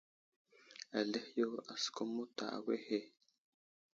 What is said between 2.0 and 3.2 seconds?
muta awehe.